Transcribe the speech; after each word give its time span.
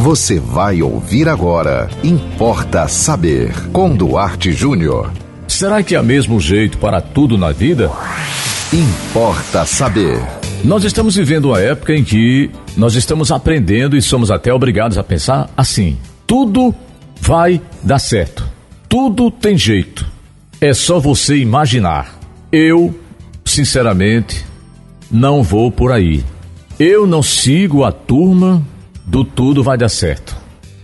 Você 0.00 0.40
vai 0.40 0.80
ouvir 0.80 1.28
agora. 1.28 1.90
Importa 2.02 2.88
saber. 2.88 3.52
Com 3.70 3.94
Duarte 3.94 4.50
Júnior. 4.50 5.12
Será 5.46 5.82
que 5.82 5.94
há 5.94 6.02
mesmo 6.02 6.40
jeito 6.40 6.78
para 6.78 7.02
tudo 7.02 7.36
na 7.36 7.52
vida? 7.52 7.90
Importa 8.72 9.66
saber. 9.66 10.18
Nós 10.64 10.84
estamos 10.84 11.16
vivendo 11.16 11.50
uma 11.50 11.60
época 11.60 11.94
em 11.94 12.02
que 12.02 12.50
nós 12.78 12.94
estamos 12.94 13.30
aprendendo 13.30 13.94
e 13.94 14.00
somos 14.00 14.30
até 14.30 14.54
obrigados 14.54 14.96
a 14.96 15.04
pensar 15.04 15.50
assim: 15.54 15.98
tudo 16.26 16.74
vai 17.20 17.60
dar 17.82 17.98
certo. 17.98 18.48
Tudo 18.88 19.30
tem 19.30 19.58
jeito. 19.58 20.06
É 20.62 20.72
só 20.72 20.98
você 20.98 21.36
imaginar. 21.36 22.18
Eu, 22.50 22.98
sinceramente, 23.44 24.46
não 25.10 25.42
vou 25.42 25.70
por 25.70 25.92
aí. 25.92 26.24
Eu 26.78 27.06
não 27.06 27.22
sigo 27.22 27.84
a 27.84 27.92
turma 27.92 28.64
do 29.10 29.24
tudo 29.24 29.62
vai 29.62 29.76
dar 29.76 29.88
certo. 29.88 30.36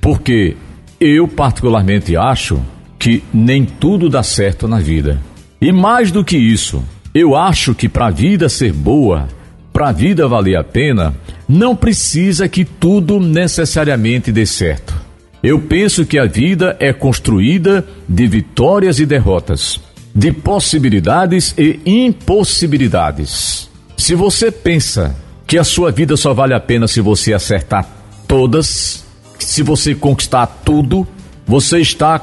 Porque 0.00 0.56
eu, 1.00 1.26
particularmente, 1.26 2.16
acho 2.16 2.62
que 2.96 3.22
nem 3.34 3.64
tudo 3.64 4.08
dá 4.08 4.22
certo 4.22 4.68
na 4.68 4.78
vida. 4.78 5.20
E 5.60 5.72
mais 5.72 6.12
do 6.12 6.24
que 6.24 6.38
isso, 6.38 6.84
eu 7.12 7.34
acho 7.34 7.74
que 7.74 7.88
para 7.88 8.06
a 8.06 8.10
vida 8.10 8.48
ser 8.48 8.72
boa, 8.72 9.26
para 9.72 9.88
a 9.88 9.92
vida 9.92 10.28
valer 10.28 10.56
a 10.56 10.62
pena, 10.62 11.12
não 11.48 11.74
precisa 11.74 12.48
que 12.48 12.64
tudo 12.64 13.18
necessariamente 13.18 14.30
dê 14.30 14.46
certo. 14.46 14.94
Eu 15.42 15.58
penso 15.58 16.06
que 16.06 16.16
a 16.16 16.24
vida 16.24 16.76
é 16.78 16.92
construída 16.92 17.84
de 18.08 18.28
vitórias 18.28 19.00
e 19.00 19.06
derrotas, 19.06 19.80
de 20.14 20.30
possibilidades 20.30 21.52
e 21.58 21.80
impossibilidades. 21.84 23.68
Se 23.96 24.14
você 24.14 24.52
pensa 24.52 25.16
que 25.44 25.58
a 25.58 25.64
sua 25.64 25.90
vida 25.90 26.16
só 26.16 26.32
vale 26.32 26.54
a 26.54 26.60
pena 26.60 26.86
se 26.86 27.00
você 27.00 27.32
acertar 27.32 28.01
todas, 28.32 29.04
se 29.38 29.62
você 29.62 29.94
conquistar 29.94 30.46
tudo, 30.46 31.06
você 31.46 31.80
está 31.80 32.18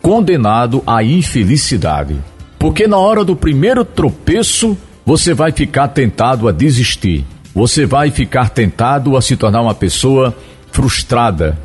condenado 0.00 0.82
à 0.86 1.04
infelicidade. 1.04 2.16
Porque 2.58 2.88
na 2.88 2.96
hora 2.96 3.22
do 3.22 3.36
primeiro 3.36 3.84
tropeço, 3.84 4.74
você 5.04 5.34
vai 5.34 5.52
ficar 5.52 5.88
tentado 5.88 6.48
a 6.48 6.52
desistir. 6.52 7.26
Você 7.54 7.84
vai 7.84 8.10
ficar 8.10 8.48
tentado 8.48 9.18
a 9.18 9.20
se 9.20 9.36
tornar 9.36 9.60
uma 9.60 9.74
pessoa 9.74 10.34
frustrada, 10.72 11.58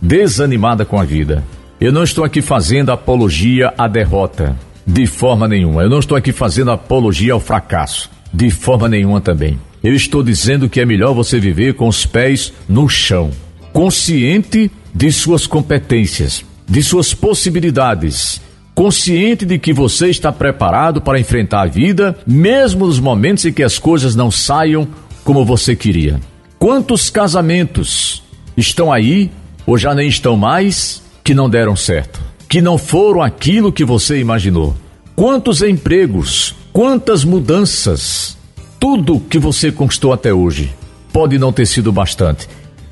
desanimada 0.00 0.84
com 0.84 1.00
a 1.00 1.02
vida. 1.02 1.42
Eu 1.80 1.90
não 1.90 2.04
estou 2.04 2.22
aqui 2.22 2.40
fazendo 2.40 2.92
apologia 2.92 3.74
à 3.76 3.88
derrota, 3.88 4.56
de 4.86 5.08
forma 5.08 5.48
nenhuma. 5.48 5.82
Eu 5.82 5.90
não 5.90 5.98
estou 5.98 6.16
aqui 6.16 6.30
fazendo 6.30 6.70
apologia 6.70 7.32
ao 7.32 7.40
fracasso, 7.40 8.08
de 8.32 8.50
forma 8.50 8.88
nenhuma 8.88 9.20
também. 9.20 9.58
Eu 9.82 9.94
estou 9.94 10.22
dizendo 10.22 10.68
que 10.68 10.80
é 10.80 10.84
melhor 10.84 11.14
você 11.14 11.40
viver 11.40 11.74
com 11.74 11.88
os 11.88 12.04
pés 12.04 12.52
no 12.68 12.88
chão, 12.88 13.30
consciente 13.72 14.70
de 14.94 15.10
suas 15.10 15.46
competências, 15.46 16.44
de 16.68 16.82
suas 16.82 17.14
possibilidades, 17.14 18.40
consciente 18.74 19.44
de 19.44 19.58
que 19.58 19.72
você 19.72 20.08
está 20.08 20.30
preparado 20.30 21.00
para 21.00 21.18
enfrentar 21.18 21.62
a 21.62 21.66
vida, 21.66 22.18
mesmo 22.26 22.86
nos 22.86 23.00
momentos 23.00 23.44
em 23.44 23.52
que 23.52 23.62
as 23.62 23.78
coisas 23.78 24.14
não 24.14 24.30
saiam 24.30 24.86
como 25.24 25.44
você 25.44 25.74
queria. 25.74 26.20
Quantos 26.58 27.08
casamentos 27.08 28.22
estão 28.56 28.92
aí 28.92 29.30
ou 29.66 29.78
já 29.78 29.94
nem 29.94 30.08
estão 30.08 30.36
mais, 30.36 31.02
que 31.22 31.34
não 31.34 31.48
deram 31.48 31.76
certo, 31.76 32.20
que 32.48 32.60
não 32.60 32.76
foram 32.76 33.22
aquilo 33.22 33.72
que 33.72 33.84
você 33.84 34.18
imaginou. 34.18 34.74
Quantos 35.14 35.62
empregos, 35.62 36.54
quantas 36.72 37.24
mudanças, 37.24 38.36
tudo 38.78 39.20
que 39.20 39.38
você 39.38 39.70
conquistou 39.70 40.12
até 40.12 40.32
hoje 40.32 40.74
pode 41.12 41.38
não 41.38 41.52
ter 41.52 41.66
sido 41.66 41.92
bastante. 41.92 42.48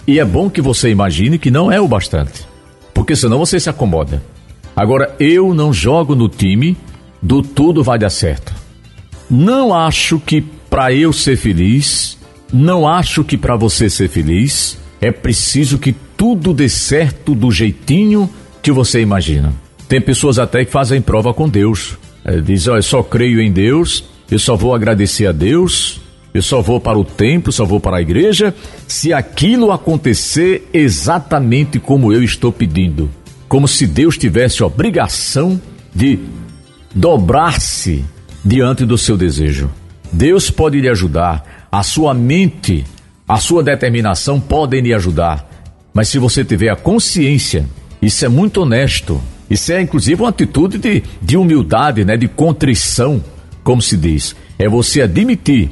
E 0.06 0.18
é 0.18 0.24
bom 0.24 0.48
que 0.48 0.60
você 0.60 0.90
imagine 0.90 1.38
que 1.38 1.50
não 1.50 1.70
é 1.70 1.80
o 1.80 1.88
bastante, 1.88 2.46
porque 2.94 3.14
senão 3.14 3.38
você 3.38 3.60
se 3.60 3.68
acomoda. 3.68 4.22
Agora, 4.74 5.14
eu 5.18 5.52
não 5.52 5.72
jogo 5.72 6.14
no 6.14 6.28
time 6.28 6.76
do 7.20 7.42
tudo 7.42 7.82
vai 7.82 7.98
dar 7.98 8.10
certo. 8.10 8.54
Não 9.28 9.74
acho 9.74 10.18
que 10.20 10.40
para 10.70 10.92
eu 10.92 11.12
ser 11.12 11.36
feliz, 11.36 12.16
não 12.52 12.86
acho 12.86 13.24
que 13.24 13.36
para 13.36 13.56
você 13.56 13.90
ser 13.90 14.08
feliz, 14.08 14.78
é 15.00 15.10
preciso 15.10 15.78
que 15.78 15.94
tudo 16.16 16.54
dê 16.54 16.68
certo 16.68 17.34
do 17.34 17.50
jeitinho 17.50 18.28
que 18.62 18.72
você 18.72 19.00
imagina. 19.00 19.52
Tem 19.88 20.00
pessoas 20.00 20.38
até 20.38 20.64
que 20.64 20.70
fazem 20.70 21.00
prova 21.00 21.32
com 21.32 21.48
Deus. 21.48 21.96
É, 22.28 22.42
diz, 22.42 22.66
eu 22.66 22.82
só 22.82 23.02
creio 23.02 23.40
em 23.40 23.50
Deus, 23.50 24.04
eu 24.30 24.38
só 24.38 24.54
vou 24.54 24.74
agradecer 24.74 25.26
a 25.26 25.32
Deus, 25.32 25.98
eu 26.34 26.42
só 26.42 26.60
vou 26.60 26.78
para 26.78 26.98
o 26.98 27.02
templo, 27.02 27.50
só 27.50 27.64
vou 27.64 27.80
para 27.80 27.96
a 27.96 28.02
igreja, 28.02 28.54
se 28.86 29.14
aquilo 29.14 29.72
acontecer 29.72 30.68
exatamente 30.70 31.80
como 31.80 32.12
eu 32.12 32.22
estou 32.22 32.52
pedindo. 32.52 33.08
Como 33.48 33.66
se 33.66 33.86
Deus 33.86 34.18
tivesse 34.18 34.62
obrigação 34.62 35.58
de 35.94 36.18
dobrar-se 36.94 38.04
diante 38.44 38.84
do 38.84 38.98
seu 38.98 39.16
desejo. 39.16 39.70
Deus 40.12 40.50
pode 40.50 40.78
lhe 40.82 40.88
ajudar, 40.90 41.66
a 41.72 41.82
sua 41.82 42.12
mente, 42.12 42.84
a 43.26 43.38
sua 43.38 43.62
determinação 43.62 44.38
podem 44.38 44.82
lhe 44.82 44.92
ajudar, 44.92 45.48
mas 45.94 46.08
se 46.08 46.18
você 46.18 46.44
tiver 46.44 46.68
a 46.68 46.76
consciência, 46.76 47.66
isso 48.02 48.22
é 48.22 48.28
muito 48.28 48.60
honesto. 48.60 49.18
Isso 49.50 49.72
é 49.72 49.80
inclusive 49.80 50.22
uma 50.22 50.28
atitude 50.28 50.78
de, 50.78 51.02
de 51.20 51.36
humildade, 51.36 52.04
né? 52.04 52.16
de 52.16 52.28
contrição, 52.28 53.22
como 53.64 53.80
se 53.80 53.96
diz. 53.96 54.36
É 54.58 54.68
você 54.68 55.02
admitir 55.02 55.70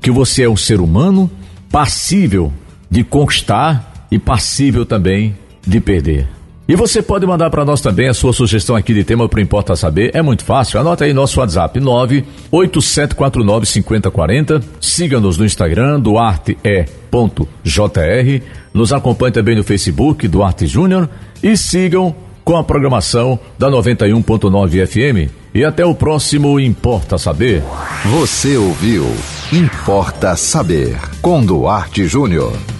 que 0.00 0.10
você 0.10 0.44
é 0.44 0.48
um 0.48 0.56
ser 0.56 0.80
humano 0.80 1.30
passível 1.70 2.52
de 2.90 3.04
conquistar 3.04 4.06
e 4.10 4.18
passível 4.18 4.86
também 4.86 5.36
de 5.66 5.80
perder. 5.80 6.28
E 6.68 6.76
você 6.76 7.00
pode 7.00 7.26
mandar 7.26 7.48
para 7.48 7.64
nós 7.64 7.80
também 7.80 8.08
a 8.08 8.14
sua 8.14 8.30
sugestão 8.30 8.76
aqui 8.76 8.92
de 8.92 9.02
tema 9.02 9.26
para 9.26 9.40
Importa 9.40 9.74
Saber. 9.74 10.10
É 10.12 10.20
muito 10.20 10.44
fácil. 10.44 10.78
Anota 10.78 11.06
aí 11.06 11.14
nosso 11.14 11.40
WhatsApp 11.40 11.80
987495040. 11.80 14.62
Siga-nos 14.78 15.38
no 15.38 15.46
Instagram, 15.46 15.98
duarte.jr. 15.98 16.82
Nos 18.74 18.92
acompanhe 18.92 19.32
também 19.32 19.56
no 19.56 19.64
Facebook, 19.64 20.28
Duarte 20.28 20.66
Júnior. 20.66 21.08
E 21.42 21.56
sigam 21.56 22.14
com 22.48 22.56
a 22.56 22.64
programação 22.64 23.38
da 23.58 23.68
91.9 23.68 24.86
FM. 24.86 25.30
E 25.54 25.62
até 25.66 25.84
o 25.84 25.94
próximo 25.94 26.58
Importa 26.58 27.18
Saber. 27.18 27.62
Você 28.06 28.56
ouviu 28.56 29.04
Importa 29.52 30.34
Saber 30.34 30.98
com 31.20 31.44
Duarte 31.44 32.06
Júnior. 32.06 32.77